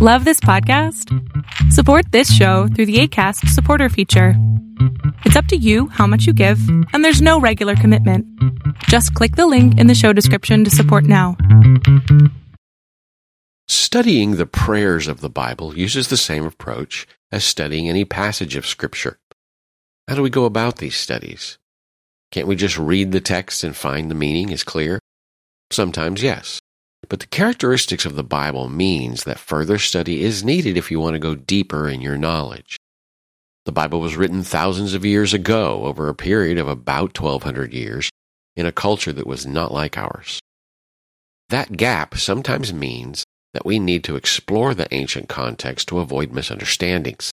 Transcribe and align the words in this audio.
Love 0.00 0.24
this 0.24 0.38
podcast? 0.38 1.12
Support 1.72 2.12
this 2.12 2.32
show 2.32 2.68
through 2.68 2.86
the 2.86 3.00
ACAST 3.00 3.48
supporter 3.48 3.88
feature. 3.88 4.34
It's 5.24 5.34
up 5.34 5.46
to 5.46 5.56
you 5.56 5.88
how 5.88 6.06
much 6.06 6.24
you 6.24 6.32
give, 6.32 6.60
and 6.92 7.04
there's 7.04 7.20
no 7.20 7.40
regular 7.40 7.74
commitment. 7.74 8.24
Just 8.84 9.12
click 9.14 9.34
the 9.34 9.48
link 9.48 9.76
in 9.76 9.88
the 9.88 9.96
show 9.96 10.12
description 10.12 10.62
to 10.62 10.70
support 10.70 11.02
now. 11.02 11.36
Studying 13.66 14.36
the 14.36 14.46
prayers 14.46 15.08
of 15.08 15.20
the 15.20 15.28
Bible 15.28 15.76
uses 15.76 16.06
the 16.06 16.16
same 16.16 16.44
approach 16.44 17.08
as 17.32 17.42
studying 17.42 17.88
any 17.88 18.04
passage 18.04 18.54
of 18.54 18.68
Scripture. 18.68 19.18
How 20.06 20.14
do 20.14 20.22
we 20.22 20.30
go 20.30 20.44
about 20.44 20.76
these 20.76 20.94
studies? 20.94 21.58
Can't 22.30 22.46
we 22.46 22.54
just 22.54 22.78
read 22.78 23.10
the 23.10 23.20
text 23.20 23.64
and 23.64 23.74
find 23.74 24.08
the 24.08 24.14
meaning 24.14 24.50
is 24.50 24.62
clear? 24.62 25.00
Sometimes, 25.72 26.22
yes. 26.22 26.60
But 27.08 27.20
the 27.20 27.26
characteristics 27.26 28.04
of 28.04 28.16
the 28.16 28.24
Bible 28.24 28.68
means 28.68 29.24
that 29.24 29.38
further 29.38 29.78
study 29.78 30.22
is 30.22 30.44
needed 30.44 30.76
if 30.76 30.90
you 30.90 31.00
want 31.00 31.14
to 31.14 31.20
go 31.20 31.34
deeper 31.34 31.88
in 31.88 32.00
your 32.00 32.16
knowledge. 32.16 32.76
The 33.64 33.72
Bible 33.72 34.00
was 34.00 34.16
written 34.16 34.42
thousands 34.42 34.94
of 34.94 35.04
years 35.04 35.32
ago 35.32 35.84
over 35.84 36.08
a 36.08 36.14
period 36.14 36.58
of 36.58 36.68
about 36.68 37.18
1200 37.18 37.72
years 37.72 38.10
in 38.56 38.66
a 38.66 38.72
culture 38.72 39.12
that 39.12 39.26
was 39.26 39.46
not 39.46 39.72
like 39.72 39.96
ours. 39.96 40.40
That 41.50 41.76
gap 41.76 42.16
sometimes 42.16 42.72
means 42.72 43.24
that 43.54 43.64
we 43.64 43.78
need 43.78 44.04
to 44.04 44.16
explore 44.16 44.74
the 44.74 44.92
ancient 44.92 45.28
context 45.28 45.88
to 45.88 45.98
avoid 45.98 46.32
misunderstandings. 46.32 47.30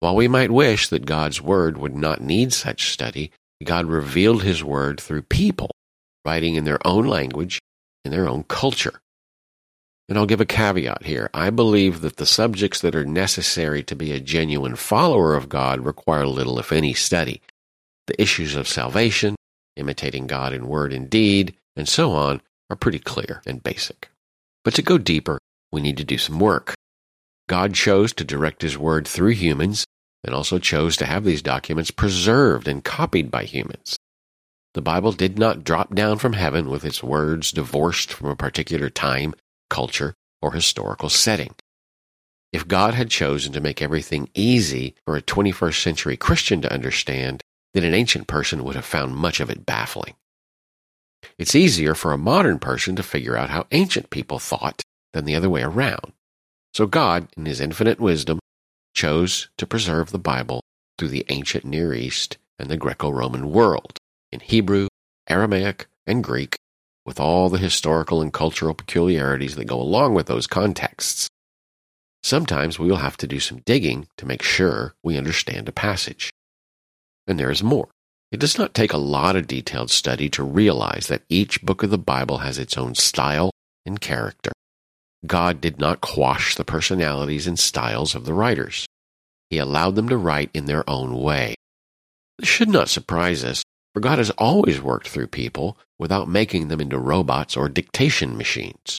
While 0.00 0.14
we 0.14 0.28
might 0.28 0.50
wish 0.50 0.88
that 0.88 1.06
God's 1.06 1.40
Word 1.40 1.78
would 1.78 1.94
not 1.96 2.20
need 2.20 2.52
such 2.52 2.90
study, 2.90 3.32
God 3.64 3.86
revealed 3.86 4.42
His 4.42 4.62
Word 4.62 5.00
through 5.00 5.22
people, 5.22 5.70
writing 6.24 6.54
in 6.54 6.64
their 6.64 6.84
own 6.86 7.06
language 7.06 7.58
in 8.06 8.12
their 8.12 8.28
own 8.28 8.44
culture. 8.44 9.00
And 10.08 10.16
I'll 10.16 10.26
give 10.26 10.40
a 10.40 10.46
caveat 10.46 11.04
here. 11.04 11.28
I 11.34 11.50
believe 11.50 12.00
that 12.00 12.16
the 12.16 12.26
subjects 12.26 12.80
that 12.80 12.94
are 12.94 13.04
necessary 13.04 13.82
to 13.82 13.96
be 13.96 14.12
a 14.12 14.20
genuine 14.20 14.76
follower 14.76 15.34
of 15.34 15.48
God 15.48 15.80
require 15.80 16.26
little, 16.26 16.58
if 16.58 16.72
any, 16.72 16.94
study. 16.94 17.42
The 18.06 18.20
issues 18.22 18.54
of 18.54 18.68
salvation, 18.68 19.34
imitating 19.76 20.28
God 20.28 20.52
in 20.52 20.68
word 20.68 20.92
and 20.92 21.10
deed, 21.10 21.56
and 21.74 21.88
so 21.88 22.12
on 22.12 22.40
are 22.70 22.76
pretty 22.76 23.00
clear 23.00 23.42
and 23.46 23.62
basic. 23.62 24.08
But 24.64 24.74
to 24.74 24.82
go 24.82 24.96
deeper, 24.96 25.38
we 25.72 25.80
need 25.80 25.96
to 25.96 26.04
do 26.04 26.18
some 26.18 26.38
work. 26.38 26.74
God 27.48 27.74
chose 27.74 28.12
to 28.14 28.24
direct 28.24 28.62
His 28.62 28.78
word 28.78 29.06
through 29.06 29.30
humans 29.30 29.84
and 30.24 30.34
also 30.34 30.58
chose 30.58 30.96
to 30.96 31.06
have 31.06 31.24
these 31.24 31.42
documents 31.42 31.90
preserved 31.90 32.66
and 32.66 32.82
copied 32.82 33.30
by 33.30 33.44
humans. 33.44 33.96
The 34.76 34.82
Bible 34.82 35.12
did 35.12 35.38
not 35.38 35.64
drop 35.64 35.94
down 35.94 36.18
from 36.18 36.34
heaven 36.34 36.68
with 36.68 36.84
its 36.84 37.02
words 37.02 37.50
divorced 37.50 38.12
from 38.12 38.28
a 38.28 38.36
particular 38.36 38.90
time, 38.90 39.32
culture, 39.70 40.12
or 40.42 40.52
historical 40.52 41.08
setting. 41.08 41.54
If 42.52 42.68
God 42.68 42.92
had 42.92 43.08
chosen 43.08 43.54
to 43.54 43.62
make 43.62 43.80
everything 43.80 44.28
easy 44.34 44.94
for 45.06 45.16
a 45.16 45.22
21st 45.22 45.82
century 45.82 46.18
Christian 46.18 46.60
to 46.60 46.70
understand, 46.70 47.42
then 47.72 47.84
an 47.84 47.94
ancient 47.94 48.26
person 48.26 48.64
would 48.64 48.74
have 48.74 48.84
found 48.84 49.16
much 49.16 49.40
of 49.40 49.48
it 49.48 49.64
baffling. 49.64 50.12
It's 51.38 51.54
easier 51.54 51.94
for 51.94 52.12
a 52.12 52.18
modern 52.18 52.58
person 52.58 52.96
to 52.96 53.02
figure 53.02 53.34
out 53.34 53.48
how 53.48 53.66
ancient 53.70 54.10
people 54.10 54.38
thought 54.38 54.82
than 55.14 55.24
the 55.24 55.36
other 55.36 55.48
way 55.48 55.62
around. 55.62 56.12
So 56.74 56.86
God, 56.86 57.28
in 57.34 57.46
His 57.46 57.62
infinite 57.62 57.98
wisdom, 57.98 58.40
chose 58.92 59.48
to 59.56 59.66
preserve 59.66 60.10
the 60.10 60.18
Bible 60.18 60.60
through 60.98 61.08
the 61.08 61.24
ancient 61.30 61.64
Near 61.64 61.94
East 61.94 62.36
and 62.58 62.68
the 62.68 62.76
Greco 62.76 63.08
Roman 63.08 63.50
world 63.50 63.98
in 64.36 64.40
Hebrew, 64.40 64.88
Aramaic, 65.30 65.86
and 66.06 66.22
Greek, 66.22 66.58
with 67.06 67.18
all 67.18 67.48
the 67.48 67.56
historical 67.56 68.20
and 68.20 68.30
cultural 68.30 68.74
peculiarities 68.74 69.56
that 69.56 69.64
go 69.64 69.80
along 69.80 70.12
with 70.12 70.26
those 70.26 70.46
contexts. 70.46 71.28
Sometimes 72.22 72.78
we 72.78 72.88
will 72.88 72.96
have 72.96 73.16
to 73.18 73.26
do 73.26 73.40
some 73.40 73.62
digging 73.64 74.08
to 74.18 74.26
make 74.26 74.42
sure 74.42 74.94
we 75.02 75.16
understand 75.16 75.68
a 75.68 75.72
passage. 75.72 76.30
And 77.26 77.40
there 77.40 77.50
is 77.50 77.62
more. 77.62 77.88
It 78.30 78.40
does 78.40 78.58
not 78.58 78.74
take 78.74 78.92
a 78.92 78.98
lot 78.98 79.36
of 79.36 79.46
detailed 79.46 79.90
study 79.90 80.28
to 80.30 80.42
realize 80.42 81.06
that 81.06 81.22
each 81.30 81.62
book 81.62 81.82
of 81.82 81.90
the 81.90 81.96
Bible 81.96 82.38
has 82.38 82.58
its 82.58 82.76
own 82.76 82.94
style 82.94 83.50
and 83.86 83.98
character. 84.00 84.52
God 85.26 85.62
did 85.62 85.80
not 85.80 86.02
quash 86.02 86.56
the 86.56 86.64
personalities 86.64 87.46
and 87.46 87.58
styles 87.58 88.14
of 88.14 88.26
the 88.26 88.34
writers. 88.34 88.84
He 89.48 89.56
allowed 89.56 89.94
them 89.94 90.10
to 90.10 90.16
write 90.18 90.50
in 90.52 90.66
their 90.66 90.88
own 90.90 91.16
way. 91.16 91.54
This 92.38 92.50
should 92.50 92.68
not 92.68 92.90
surprise 92.90 93.42
us 93.42 93.62
for 93.96 94.00
God 94.00 94.18
has 94.18 94.28
always 94.32 94.78
worked 94.78 95.08
through 95.08 95.28
people 95.28 95.78
without 95.98 96.28
making 96.28 96.68
them 96.68 96.82
into 96.82 96.98
robots 96.98 97.56
or 97.56 97.66
dictation 97.70 98.36
machines. 98.36 98.98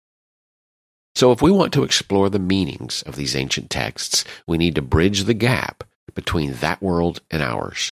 So 1.13 1.31
if 1.31 1.39
we 1.39 1.51
want 1.51 1.71
to 1.73 1.83
explore 1.83 2.31
the 2.31 2.39
meanings 2.39 3.03
of 3.03 3.15
these 3.15 3.35
ancient 3.35 3.69
texts, 3.69 4.25
we 4.47 4.57
need 4.57 4.73
to 4.73 4.81
bridge 4.81 5.25
the 5.25 5.35
gap 5.35 5.83
between 6.15 6.53
that 6.53 6.81
world 6.81 7.21
and 7.29 7.43
ours. 7.43 7.91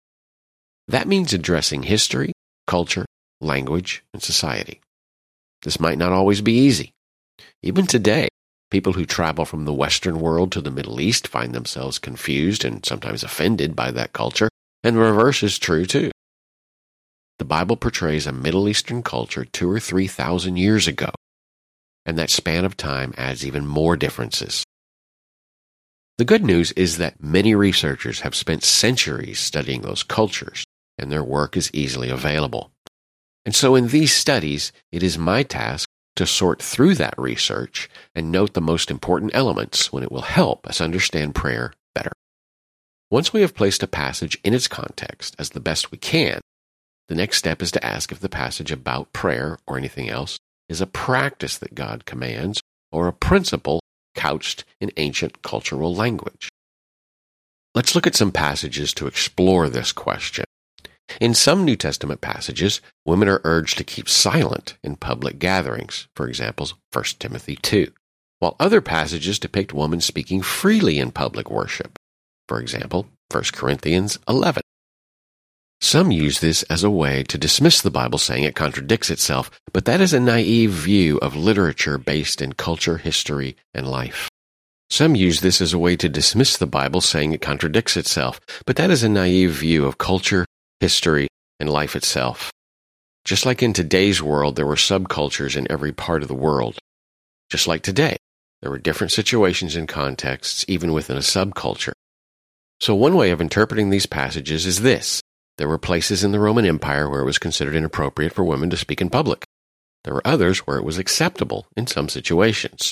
That 0.88 1.08
means 1.08 1.32
addressing 1.32 1.84
history, 1.84 2.32
culture, 2.66 3.06
language, 3.40 4.04
and 4.12 4.24
society. 4.24 4.82
This 5.62 5.80
might 5.80 6.00
not 6.00 6.12
always 6.12 6.42
be 6.42 6.54
easy. 6.54 6.92
Even 7.62 7.86
today, 7.86 8.30
people 8.72 8.94
who 8.94 9.06
travel 9.06 9.46
from 9.46 9.66
the 9.66 9.74
Western 9.74 10.20
world 10.20 10.52
to 10.54 10.62
the 10.62 10.72
Middle 10.72 11.00
East 11.00 11.28
find 11.28 11.54
themselves 11.54 12.00
confused 12.00 12.66
and 12.66 12.84
sometimes 12.84 13.24
offended 13.24 13.76
by 13.76 13.92
that 13.92 14.14
culture, 14.14 14.50
and 14.84 14.96
the 14.96 15.02
reverse 15.02 15.44
is 15.44 15.60
true 15.60 15.86
too. 15.86 16.10
The 17.38 17.46
Bible 17.46 17.76
portrays 17.76 18.28
a 18.28 18.32
Middle 18.32 18.70
Eastern 18.70 19.04
culture 19.04 19.46
two 19.46 19.70
or 19.70 19.80
three 19.80 20.08
thousand 20.08 20.58
years 20.58 20.88
ago, 20.88 21.10
and 22.06 22.18
that 22.18 22.30
span 22.30 22.64
of 22.64 22.78
time 22.78 23.14
adds 23.18 23.46
even 23.46 23.68
more 23.68 23.98
differences. 23.98 24.64
The 26.18 26.26
good 26.26 26.46
news 26.46 26.72
is 26.74 26.98
that 26.98 27.22
many 27.22 27.54
researchers 27.56 28.22
have 28.22 28.36
spent 28.36 28.64
centuries 28.64 29.40
studying 29.40 29.82
those 29.82 30.02
cultures, 30.02 30.64
and 30.98 31.12
their 31.12 31.24
work 31.24 31.58
is 31.58 31.70
easily 31.74 32.10
available. 32.10 32.72
And 33.46 33.54
so 33.54 33.76
in 33.76 33.90
these 33.90 34.14
studies, 34.14 34.72
it 34.94 35.04
is 35.04 35.18
my 35.18 35.44
task 35.44 35.90
to 36.16 36.26
sort 36.26 36.62
through 36.62 36.96
that 36.96 37.14
research 37.18 37.90
and 38.16 38.32
note 38.32 38.54
the 38.54 38.62
most 38.62 38.90
important 38.90 39.36
elements 39.36 39.92
when 39.92 40.04
it 40.04 40.12
will 40.12 40.22
help 40.22 40.66
us 40.66 40.80
understand 40.80 41.36
prayer 41.36 41.74
better. 41.94 42.14
Once 43.12 43.34
we 43.34 43.42
have 43.42 43.54
placed 43.54 43.84
a 43.84 43.88
passage 43.88 44.40
in 44.44 44.54
its 44.54 44.70
context 44.70 45.36
as 45.38 45.50
the 45.50 45.60
best 45.60 45.92
we 45.92 45.98
can, 45.98 46.40
the 47.08 47.16
next 47.16 47.38
step 47.38 47.62
is 47.62 47.72
to 47.72 47.86
ask 47.86 48.12
if 48.12 48.20
the 48.20 48.30
passage 48.30 48.72
about 48.72 49.14
prayer 49.14 49.60
or 49.68 49.78
anything 49.78 50.10
else 50.10 50.40
is 50.68 50.82
a 50.82 50.88
practice 50.88 51.58
that 51.58 51.76
God 51.76 52.06
commands 52.06 52.62
or 52.92 53.08
a 53.08 53.14
principle 53.14 53.82
couched 54.16 54.64
in 54.80 54.92
ancient 54.98 55.42
cultural 55.44 55.94
language. 55.94 56.50
Let's 57.76 57.94
look 57.94 58.08
at 58.08 58.16
some 58.16 58.32
passages 58.32 58.94
to 58.96 59.08
explore 59.08 59.70
this 59.70 59.92
question. 59.92 60.46
In 61.22 61.34
some 61.34 61.64
New 61.64 61.76
Testament 61.76 62.22
passages, 62.22 62.82
women 63.06 63.30
are 63.30 63.42
urged 63.44 63.78
to 63.78 63.84
keep 63.84 64.10
silent 64.10 64.78
in 64.82 64.96
public 64.96 65.38
gatherings, 65.38 66.08
for 66.16 66.28
example, 66.28 66.70
1 66.92 67.04
Timothy 67.20 67.58
2, 67.58 67.92
while 68.40 68.56
other 68.60 68.82
passages 68.82 69.38
depict 69.38 69.74
women 69.74 70.02
speaking 70.02 70.42
freely 70.42 70.98
in 70.98 71.12
public 71.12 71.52
worship, 71.52 72.00
for 72.48 72.60
example, 72.60 73.08
1 73.32 73.44
Corinthians 73.54 74.18
11. 74.28 74.62
Some 75.86 76.10
use 76.10 76.40
this 76.40 76.64
as 76.64 76.84
a 76.84 76.90
way 76.90 77.22
to 77.26 77.38
dismiss 77.38 77.80
the 77.80 77.92
Bible 77.92 78.18
saying 78.18 78.44
it 78.44 78.56
contradicts 78.56 79.12
itself, 79.12 79.52
but 79.72 79.86
that 79.86 80.02
is 80.02 80.14
a 80.14 80.20
naive 80.20 80.72
view 80.72 81.20
of 81.20 81.36
literature 81.36 82.00
based 82.00 82.42
in 82.42 82.54
culture, 82.54 82.98
history, 82.98 83.56
and 83.72 83.88
life. 83.88 84.28
Some 84.90 85.14
use 85.14 85.42
this 85.42 85.62
as 85.62 85.74
a 85.74 85.78
way 85.78 85.96
to 85.98 86.10
dismiss 86.10 86.58
the 86.58 86.66
Bible 86.66 87.02
saying 87.02 87.34
it 87.34 87.44
contradicts 87.44 87.98
itself, 87.98 88.40
but 88.66 88.78
that 88.78 88.90
is 88.90 89.04
a 89.04 89.10
naive 89.10 89.52
view 89.52 89.86
of 89.86 90.00
culture, 90.00 90.48
history, 90.80 91.28
and 91.60 91.70
life 91.70 91.96
itself. 91.96 92.52
Just 93.24 93.46
like 93.46 93.62
in 93.62 93.72
today's 93.72 94.24
world, 94.24 94.56
there 94.56 94.66
were 94.66 94.74
subcultures 94.74 95.56
in 95.56 95.72
every 95.72 95.94
part 95.94 96.24
of 96.24 96.28
the 96.28 96.34
world. 96.34 96.80
Just 97.52 97.68
like 97.68 97.84
today, 97.84 98.18
there 98.64 98.72
were 98.72 98.80
different 98.80 99.12
situations 99.12 99.76
and 99.76 99.88
contexts 99.88 100.66
even 100.68 100.94
within 100.94 101.18
a 101.18 101.20
subculture. 101.20 101.94
So 102.80 102.96
one 102.96 103.16
way 103.16 103.30
of 103.30 103.40
interpreting 103.40 103.92
these 103.92 104.08
passages 104.08 104.66
is 104.66 104.82
this. 104.82 105.22
There 105.58 105.68
were 105.68 105.78
places 105.78 106.24
in 106.24 106.32
the 106.32 106.40
Roman 106.40 106.66
Empire 106.66 107.10
where 107.10 107.22
it 107.22 107.26
was 107.26 107.38
considered 107.38 107.76
inappropriate 107.76 108.34
for 108.34 108.44
women 108.44 108.70
to 108.72 108.78
speak 108.78 109.00
in 109.02 109.10
public. 109.10 109.46
There 110.04 110.14
were 110.14 110.28
others 110.28 110.60
where 110.60 110.78
it 110.78 110.84
was 110.84 110.98
acceptable 110.98 111.66
in 111.78 111.88
some 111.88 112.10
situations. 112.10 112.92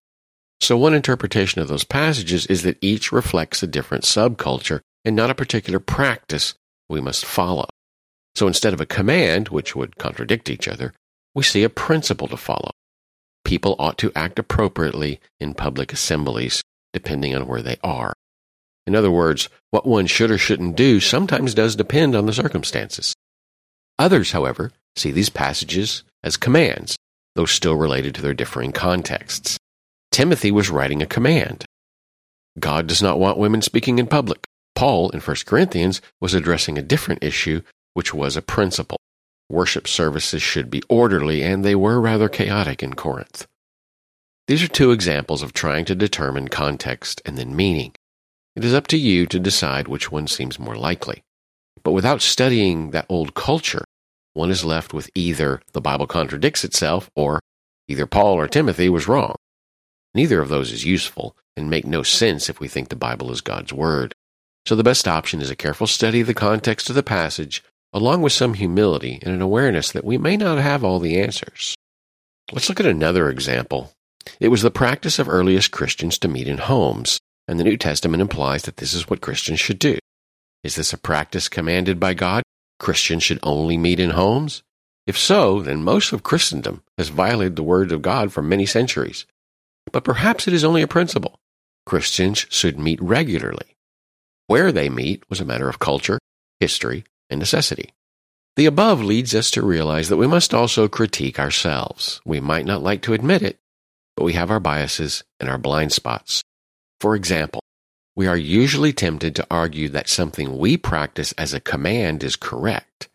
So 0.62 0.78
one 0.78 0.94
interpretation 0.94 1.62
of 1.62 1.68
those 1.68 1.84
passages 1.84 2.46
is 2.46 2.64
that 2.64 2.78
each 2.80 3.12
reflects 3.12 3.62
a 3.62 3.68
different 3.68 4.06
subculture 4.06 4.80
and 5.04 5.16
not 5.16 5.30
a 5.30 5.36
particular 5.36 5.80
practice 5.80 6.56
we 6.90 7.02
must 7.02 7.26
follow. 7.26 7.66
So 8.36 8.48
instead 8.48 8.74
of 8.74 8.80
a 8.80 8.86
command, 8.86 9.50
which 9.50 9.76
would 9.76 9.98
contradict 9.98 10.50
each 10.50 10.68
other, 10.68 10.94
we 11.36 11.44
see 11.44 11.64
a 11.64 11.70
principle 11.70 12.28
to 12.30 12.38
follow. 12.38 12.72
People 13.44 13.76
ought 13.78 13.98
to 13.98 14.12
act 14.16 14.40
appropriately 14.40 15.20
in 15.40 15.54
public 15.54 15.92
assemblies, 15.92 16.64
depending 16.94 17.36
on 17.36 17.46
where 17.46 17.62
they 17.62 17.78
are. 17.84 18.14
In 18.86 18.96
other 18.96 19.12
words, 19.12 19.50
what 19.72 19.86
one 19.86 20.08
should 20.08 20.32
or 20.32 20.38
shouldn't 20.38 20.76
do 20.76 21.00
sometimes 21.00 21.54
does 21.54 21.76
depend 21.76 22.16
on 22.16 22.26
the 22.26 22.34
circumstances. 22.34 23.14
Others, 23.98 24.32
however, 24.32 24.72
see 24.96 25.12
these 25.12 25.30
passages 25.30 26.04
as 26.24 26.38
commands, 26.38 26.98
though 27.36 27.46
still 27.46 27.76
related 27.76 28.16
to 28.16 28.22
their 28.22 28.34
differing 28.34 28.72
contexts. 28.72 29.58
Timothy 30.12 30.52
was 30.52 30.70
writing 30.70 31.02
a 31.02 31.08
command, 31.08 31.66
God 32.60 32.88
does 32.88 33.02
not 33.02 33.20
want 33.20 33.38
women 33.38 33.62
speaking 33.62 34.00
in 34.00 34.08
public. 34.08 34.46
Paul 34.76 35.10
in 35.10 35.20
1 35.20 35.38
Corinthians 35.46 36.02
was 36.22 36.34
addressing 36.34 36.78
a 36.78 36.84
different 36.84 37.24
issue, 37.24 37.62
which 37.94 38.14
was 38.14 38.36
a 38.36 38.42
principle. 38.42 38.98
Worship 39.50 39.88
services 39.88 40.42
should 40.42 40.70
be 40.70 40.84
orderly, 40.90 41.44
and 41.44 41.64
they 41.64 41.76
were 41.76 42.00
rather 42.00 42.30
chaotic 42.30 42.82
in 42.82 42.94
Corinth. 42.94 43.48
These 44.48 44.64
are 44.64 44.68
two 44.68 44.92
examples 44.92 45.42
of 45.42 45.54
trying 45.54 45.86
to 45.86 45.96
determine 45.96 46.48
context 46.48 47.22
and 47.26 47.38
then 47.38 47.56
meaning. 47.56 47.94
It 48.56 48.64
is 48.64 48.74
up 48.74 48.88
to 48.88 48.98
you 48.98 49.26
to 49.28 49.40
decide 49.40 49.88
which 49.88 50.12
one 50.12 50.28
seems 50.28 50.60
more 50.60 50.76
likely. 50.76 51.24
But 51.84 51.92
without 51.92 52.22
studying 52.22 52.92
that 52.92 53.08
old 53.10 53.34
culture, 53.34 53.84
one 54.34 54.52
is 54.52 54.64
left 54.64 54.94
with 54.94 55.10
either 55.16 55.62
the 55.74 55.82
Bible 55.82 56.08
contradicts 56.08 56.64
itself 56.64 57.10
or 57.16 57.40
either 57.88 58.06
Paul 58.06 58.36
or 58.36 58.48
Timothy 58.48 58.90
was 58.90 59.08
wrong. 59.08 59.36
Neither 60.14 60.40
of 60.40 60.50
those 60.50 60.72
is 60.72 60.86
useful 60.86 61.36
and 61.58 61.70
make 61.70 61.86
no 61.86 62.04
sense 62.04 62.50
if 62.50 62.60
we 62.60 62.68
think 62.68 62.90
the 62.90 62.96
Bible 62.96 63.32
is 63.32 63.42
God's 63.42 63.74
Word. 63.74 64.14
So 64.66 64.76
the 64.76 64.84
best 64.84 65.08
option 65.08 65.42
is 65.42 65.50
a 65.50 65.56
careful 65.56 65.88
study 65.88 66.22
of 66.22 66.28
the 66.28 66.34
context 66.34 66.90
of 66.90 66.96
the 66.96 67.04
passage, 67.04 67.64
along 67.92 68.22
with 68.22 68.34
some 68.34 68.54
humility 68.54 69.20
and 69.24 69.34
an 69.34 69.42
awareness 69.42 69.92
that 69.92 70.06
we 70.06 70.18
may 70.18 70.38
not 70.38 70.58
have 70.60 70.84
all 70.84 71.00
the 71.00 71.20
answers. 71.20 71.76
Let's 72.52 72.70
look 72.70 72.80
at 72.80 72.86
another 72.86 73.30
example. 73.30 73.92
It 74.40 74.48
was 74.48 74.62
the 74.62 74.72
practice 74.72 75.20
of 75.20 75.28
earliest 75.28 75.72
Christians 75.72 76.18
to 76.20 76.28
meet 76.28 76.48
in 76.48 76.60
homes, 76.60 77.20
and 77.48 77.60
the 77.60 77.64
New 77.64 77.78
Testament 77.78 78.22
implies 78.22 78.64
that 78.64 78.78
this 78.78 78.94
is 78.94 79.10
what 79.10 79.22
Christians 79.22 79.60
should 79.60 79.80
do. 79.80 79.98
Is 80.64 80.76
this 80.76 80.94
a 80.94 80.98
practice 80.98 81.50
commanded 81.50 82.00
by 82.00 82.14
God? 82.14 82.44
Christians 82.80 83.24
should 83.24 83.40
only 83.44 83.78
meet 83.78 84.00
in 84.00 84.12
homes? 84.12 84.64
If 85.06 85.18
so, 85.18 85.62
then 85.62 85.84
most 85.84 86.14
of 86.14 86.24
Christendom 86.24 86.82
has 86.98 87.10
violated 87.10 87.56
the 87.56 87.64
word 87.64 87.92
of 87.92 88.02
God 88.02 88.32
for 88.32 88.42
many 88.42 88.66
centuries. 88.66 89.26
But 89.92 90.06
perhaps 90.06 90.48
it 90.48 90.54
is 90.54 90.64
only 90.64 90.82
a 90.82 90.88
principle. 90.88 91.40
Christians 91.86 92.46
should 92.50 92.80
meet 92.80 93.02
regularly. 93.02 93.76
Where 94.48 94.72
they 94.72 94.90
meet 94.90 95.24
was 95.30 95.42
a 95.42 95.46
matter 95.46 95.68
of 95.68 95.80
culture, 95.80 96.20
history, 96.60 97.04
and 97.30 97.40
necessity. 97.40 97.94
The 98.56 98.66
above 98.66 99.02
leads 99.02 99.34
us 99.34 99.52
to 99.52 99.66
realize 99.66 100.10
that 100.10 100.18
we 100.18 100.28
must 100.28 100.54
also 100.54 100.88
critique 100.88 101.40
ourselves. 101.40 102.22
We 102.24 102.40
might 102.40 102.66
not 102.66 102.84
like 102.84 103.02
to 103.04 103.14
admit 103.14 103.42
it, 103.42 103.58
but 104.16 104.24
we 104.24 104.34
have 104.34 104.52
our 104.52 104.60
biases 104.60 105.24
and 105.40 105.50
our 105.50 105.58
blind 105.58 105.92
spots. 105.92 106.44
For 107.04 107.18
example, 107.18 107.60
we 108.16 108.28
are 108.28 108.38
usually 108.38 108.94
tempted 108.94 109.36
to 109.36 109.48
argue 109.52 109.90
that 109.90 110.08
something 110.08 110.58
we 110.58 110.78
practice 110.78 111.34
as 111.34 111.54
a 111.54 111.60
command 111.60 112.24
is 112.24 112.38
correct, 112.38 113.10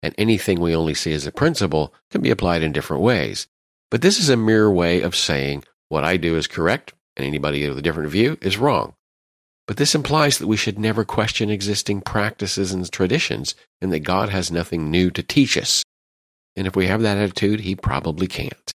and 0.00 0.14
anything 0.16 0.60
we 0.60 0.76
only 0.76 0.94
see 0.94 1.12
as 1.12 1.26
a 1.26 1.32
principle 1.32 1.92
can 2.12 2.22
be 2.22 2.30
applied 2.30 2.62
in 2.62 2.70
different 2.70 3.02
ways. 3.02 3.48
But 3.90 4.00
this 4.00 4.20
is 4.20 4.28
a 4.28 4.36
mere 4.36 4.70
way 4.70 5.00
of 5.00 5.16
saying 5.16 5.64
what 5.88 6.04
I 6.04 6.18
do 6.18 6.36
is 6.36 6.46
correct, 6.46 6.94
and 7.16 7.26
anybody 7.26 7.68
with 7.68 7.76
a 7.76 7.82
different 7.82 8.10
view 8.10 8.38
is 8.40 8.58
wrong. 8.58 8.94
But 9.66 9.76
this 9.76 9.96
implies 9.96 10.38
that 10.38 10.46
we 10.46 10.56
should 10.56 10.78
never 10.78 11.04
question 11.04 11.50
existing 11.50 12.02
practices 12.02 12.70
and 12.70 12.88
traditions, 12.92 13.56
and 13.80 13.92
that 13.92 14.04
God 14.04 14.28
has 14.28 14.52
nothing 14.52 14.88
new 14.88 15.10
to 15.10 15.22
teach 15.24 15.58
us. 15.58 15.82
And 16.54 16.68
if 16.68 16.76
we 16.76 16.86
have 16.86 17.02
that 17.02 17.18
attitude, 17.18 17.58
He 17.58 17.74
probably 17.74 18.28
can't. 18.28 18.70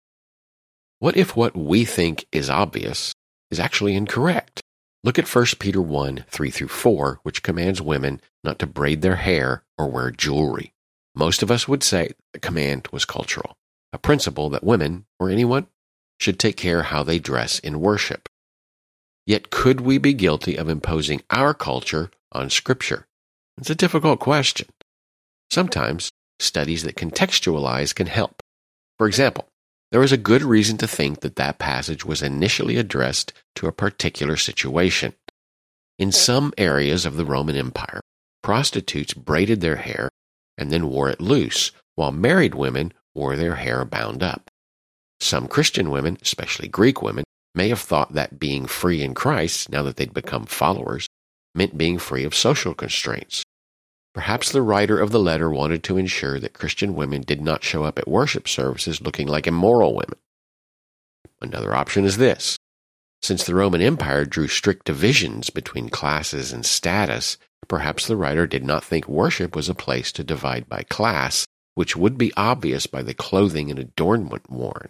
What 1.00 1.16
if 1.16 1.38
what 1.38 1.56
we 1.56 1.86
think 1.86 2.26
is 2.34 2.50
obvious 2.50 3.14
is 3.52 3.60
actually 3.60 3.96
incorrect? 3.96 4.62
Look 5.04 5.20
at 5.20 5.34
1 5.34 5.46
Peter 5.60 5.82
1 5.82 6.26
3 6.30 6.50
through 6.50 6.68
4, 6.68 7.20
which 7.24 7.44
commands 7.44 7.82
women 7.82 8.22
not 8.44 8.60
to 8.60 8.68
braid 8.68 9.02
their 9.02 9.16
hair 9.16 9.64
or 9.78 9.90
wear 9.90 10.12
jewelry. 10.12 10.74
Most 11.16 11.42
of 11.42 11.50
us 11.50 11.68
would 11.68 11.84
say 11.84 12.12
the 12.34 12.40
command 12.40 12.88
was 12.92 13.06
cultural, 13.06 13.56
a 13.94 13.98
principle 13.98 14.50
that 14.50 14.64
women, 14.64 15.06
or 15.20 15.30
anyone, 15.30 15.68
should 16.20 16.40
take 16.40 16.58
care 16.58 16.84
how 16.84 17.04
they 17.04 17.20
dress 17.20 17.60
in 17.60 17.80
worship. 17.80 18.28
Yet 19.26 19.50
could 19.50 19.82
we 19.82 19.98
be 19.98 20.14
guilty 20.14 20.56
of 20.56 20.70
imposing 20.70 21.22
our 21.30 21.54
culture 21.54 22.12
on 22.32 22.50
Scripture? 22.50 23.08
It's 23.58 23.70
a 23.70 23.76
difficult 23.76 24.20
question. 24.20 24.68
Sometimes 25.50 26.12
studies 26.40 26.84
that 26.84 26.96
contextualize 26.96 27.94
can 27.96 28.08
help. 28.08 28.42
For 28.98 29.08
example, 29.08 29.48
there 29.92 30.04
is 30.04 30.12
a 30.12 30.18
good 30.18 30.42
reason 30.44 30.78
to 30.78 30.88
think 30.88 31.22
that 31.22 31.38
that 31.38 31.60
passage 31.60 32.06
was 32.06 32.22
initially 32.22 32.78
addressed 32.78 33.34
to 33.56 33.68
a 33.68 33.72
particular 33.72 34.36
situation. 34.36 35.14
In 35.98 36.12
some 36.12 36.54
areas 36.58 37.06
of 37.06 37.16
the 37.16 37.26
Roman 37.26 37.56
Empire, 37.56 38.02
prostitutes 38.44 39.14
braided 39.14 39.62
their 39.62 39.78
hair 39.78 40.10
and 40.58 40.72
then 40.72 40.90
wore 40.90 41.10
it 41.10 41.22
loose, 41.22 41.72
while 41.96 42.12
married 42.12 42.56
women 42.56 42.94
wore 43.16 43.36
their 43.36 43.56
hair 43.56 43.86
bound 43.86 44.22
up. 44.24 44.50
Some 45.20 45.48
Christian 45.48 45.90
women, 45.90 46.18
especially 46.22 46.68
Greek 46.68 47.02
women, 47.02 47.24
may 47.56 47.70
have 47.70 47.80
thought 47.80 48.14
that 48.14 48.40
being 48.40 48.68
free 48.68 49.02
in 49.02 49.14
Christ, 49.14 49.70
now 49.70 49.84
that 49.84 49.96
they'd 49.96 50.14
become 50.14 50.46
followers, 50.46 51.08
meant 51.56 51.78
being 51.78 51.98
free 51.98 52.24
of 52.24 52.36
social 52.36 52.74
constraints. 52.74 53.44
Perhaps 54.18 54.52
the 54.52 54.64
writer 54.64 55.00
of 55.00 55.12
the 55.12 55.20
letter 55.20 55.48
wanted 55.48 55.84
to 55.84 55.98
ensure 56.00 56.40
that 56.40 56.54
Christian 56.56 56.96
women 56.96 57.22
did 57.22 57.40
not 57.40 57.64
show 57.64 57.84
up 57.84 58.00
at 58.00 58.08
worship 58.08 58.48
services 58.48 59.00
looking 59.00 59.28
like 59.28 59.46
immoral 59.46 59.94
women. 59.94 60.18
Another 61.40 61.76
option 61.76 62.04
is 62.04 62.18
this. 62.18 62.58
Since 63.22 63.44
the 63.44 63.54
Roman 63.54 63.80
Empire 63.80 64.26
drew 64.26 64.48
strict 64.48 64.88
divisions 64.88 65.52
between 65.52 65.90
classes 65.90 66.52
and 66.52 66.66
status, 66.66 67.38
perhaps 67.68 68.08
the 68.08 68.16
writer 68.16 68.48
did 68.48 68.64
not 68.66 68.84
think 68.84 69.08
worship 69.08 69.56
was 69.56 69.70
a 69.70 69.76
place 69.76 70.12
to 70.14 70.24
divide 70.24 70.68
by 70.68 70.82
class, 70.82 71.46
which 71.76 71.96
would 71.96 72.18
be 72.18 72.34
obvious 72.36 72.88
by 72.88 73.04
the 73.04 73.14
clothing 73.14 73.70
and 73.70 73.78
adornment 73.78 74.50
worn. 74.50 74.90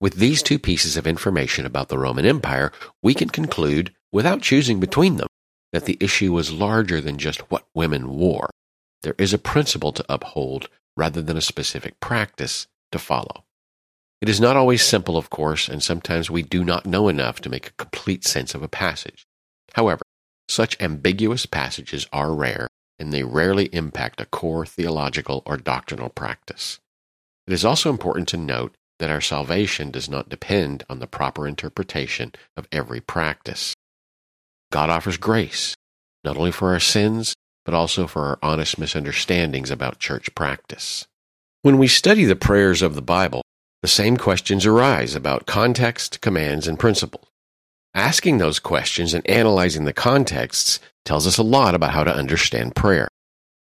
With 0.00 0.14
these 0.14 0.42
two 0.42 0.58
pieces 0.58 0.96
of 0.96 1.06
information 1.06 1.66
about 1.66 1.90
the 1.90 1.98
Roman 1.98 2.24
Empire, 2.24 2.72
we 3.02 3.12
can 3.12 3.28
conclude, 3.28 3.92
without 4.12 4.40
choosing 4.40 4.80
between 4.80 5.16
them, 5.16 5.28
that 5.76 5.84
the 5.84 5.98
issue 6.00 6.32
was 6.32 6.50
larger 6.50 7.02
than 7.02 7.18
just 7.18 7.50
what 7.50 7.66
women 7.74 8.08
wore. 8.08 8.48
There 9.02 9.14
is 9.18 9.34
a 9.34 9.38
principle 9.38 9.92
to 9.92 10.06
uphold 10.08 10.70
rather 10.96 11.20
than 11.20 11.36
a 11.36 11.42
specific 11.42 12.00
practice 12.00 12.66
to 12.92 12.98
follow. 12.98 13.44
It 14.22 14.30
is 14.30 14.40
not 14.40 14.56
always 14.56 14.82
simple, 14.82 15.18
of 15.18 15.28
course, 15.28 15.68
and 15.68 15.82
sometimes 15.82 16.30
we 16.30 16.40
do 16.40 16.64
not 16.64 16.86
know 16.86 17.08
enough 17.08 17.42
to 17.42 17.50
make 17.50 17.68
a 17.68 17.72
complete 17.72 18.24
sense 18.24 18.54
of 18.54 18.62
a 18.62 18.68
passage. 18.68 19.26
However, 19.74 20.00
such 20.48 20.80
ambiguous 20.80 21.44
passages 21.44 22.06
are 22.10 22.32
rare, 22.32 22.68
and 22.98 23.12
they 23.12 23.22
rarely 23.22 23.66
impact 23.74 24.18
a 24.22 24.24
core 24.24 24.64
theological 24.64 25.42
or 25.44 25.58
doctrinal 25.58 26.08
practice. 26.08 26.80
It 27.46 27.52
is 27.52 27.66
also 27.66 27.90
important 27.90 28.28
to 28.28 28.38
note 28.38 28.74
that 28.98 29.10
our 29.10 29.20
salvation 29.20 29.90
does 29.90 30.08
not 30.08 30.30
depend 30.30 30.84
on 30.88 31.00
the 31.00 31.06
proper 31.06 31.46
interpretation 31.46 32.32
of 32.56 32.66
every 32.72 33.02
practice. 33.02 33.75
God 34.70 34.90
offers 34.90 35.16
grace, 35.16 35.74
not 36.24 36.36
only 36.36 36.52
for 36.52 36.72
our 36.72 36.80
sins, 36.80 37.34
but 37.64 37.74
also 37.74 38.06
for 38.06 38.22
our 38.22 38.38
honest 38.42 38.78
misunderstandings 38.78 39.70
about 39.70 39.98
church 39.98 40.34
practice. 40.34 41.06
When 41.62 41.78
we 41.78 41.88
study 41.88 42.24
the 42.24 42.36
prayers 42.36 42.82
of 42.82 42.94
the 42.94 43.02
Bible, 43.02 43.42
the 43.82 43.88
same 43.88 44.16
questions 44.16 44.66
arise 44.66 45.14
about 45.14 45.46
context, 45.46 46.20
commands, 46.20 46.66
and 46.68 46.78
principles. 46.78 47.26
Asking 47.94 48.38
those 48.38 48.58
questions 48.58 49.14
and 49.14 49.28
analyzing 49.28 49.84
the 49.84 49.92
contexts 49.92 50.80
tells 51.04 51.26
us 51.26 51.38
a 51.38 51.42
lot 51.42 51.74
about 51.74 51.92
how 51.92 52.04
to 52.04 52.14
understand 52.14 52.76
prayer. 52.76 53.08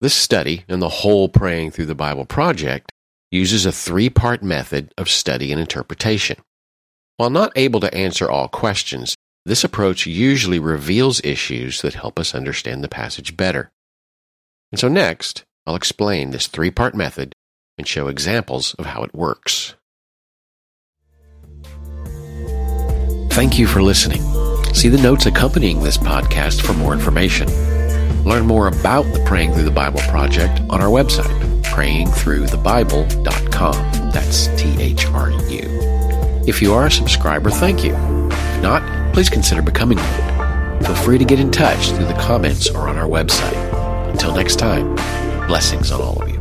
This 0.00 0.14
study 0.14 0.64
and 0.68 0.80
the 0.80 0.88
whole 0.88 1.28
Praying 1.28 1.72
Through 1.72 1.87
the 1.87 1.94
Bible 1.94 2.25
project 2.25 2.92
uses 3.30 3.66
a 3.66 3.72
three 3.72 4.11
part 4.11 4.42
method 4.42 4.92
of 4.96 5.08
study 5.08 5.50
and 5.52 5.61
interpretation. 5.61 6.37
While 7.16 7.30
not 7.30 7.52
able 7.56 7.80
to 7.80 7.94
answer 7.94 8.30
all 8.30 8.49
questions, 8.49 9.16
this 9.44 9.64
approach 9.64 10.06
usually 10.06 10.58
reveals 10.58 11.22
issues 11.25 11.80
that 11.82 11.94
help 11.94 12.18
us 12.18 12.34
understand 12.34 12.84
the 12.84 12.88
passage 12.88 13.37
better. 13.37 13.70
And 14.70 14.78
so 14.78 14.88
next, 14.88 15.44
I'll 15.66 15.75
explain 15.75 16.30
this 16.30 16.46
three 16.46 16.70
part 16.70 16.94
method 16.94 17.34
and 17.76 17.87
show 17.87 18.08
examples 18.08 18.72
of 18.75 18.87
how 18.87 19.02
it 19.02 19.14
works. 19.14 19.75
Thank 23.30 23.58
you 23.58 23.66
for 23.66 23.82
listening. 23.82 24.22
See 24.75 24.88
the 24.88 25.02
notes 25.02 25.26
accompanying 25.26 25.82
this 25.82 25.99
podcast 25.99 26.62
for 26.62 26.72
more 26.75 26.92
information. 26.92 27.49
Learn 28.25 28.46
more 28.46 28.68
about 28.68 29.02
the 29.12 29.22
Praying 29.26 29.52
Through 29.52 29.64
the 29.64 29.70
Bible 29.70 30.00
project 30.00 30.61
on 30.70 30.80
our 30.80 30.88
website, 30.88 31.62
prayingthroughthebible.com. 31.62 34.11
That's 34.12 34.46
T 34.61 34.80
H 34.80 35.06
R 35.06 35.30
U. 35.30 35.62
If 36.46 36.62
you 36.62 36.75
are 36.75 36.87
a 36.87 36.90
subscriber, 36.90 37.50
thank 37.50 37.82
you. 37.82 37.94
If 37.94 38.62
not, 38.62 39.01
please 39.12 39.28
consider 39.28 39.62
becoming 39.62 39.99
one. 39.99 40.83
Feel 40.83 40.95
free 40.97 41.19
to 41.19 41.25
get 41.25 41.38
in 41.38 41.50
touch 41.50 41.90
through 41.90 42.07
the 42.07 42.14
comments 42.14 42.71
or 42.71 42.88
on 42.88 42.97
our 42.97 43.09
website. 43.09 44.11
Until 44.11 44.35
next 44.35 44.57
time, 44.57 44.95
blessings 45.47 45.92
on 45.92 46.00
all 46.00 46.23
of 46.23 46.28
you. 46.28 46.31